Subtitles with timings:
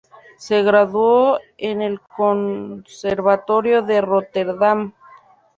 [0.39, 4.93] Se graduó en el Conservatorio de Róterdam.